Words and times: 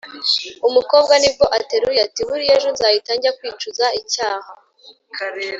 umukobwa 0.67 1.13
nibwo 1.21 1.45
ateruye, 1.59 1.99
ati 2.07 2.21
"buriya 2.27 2.53
ejo 2.57 2.69
nzahita 2.75 3.11
njya 3.17 3.31
kwicuza 3.37 3.85
icyaha 3.99 4.51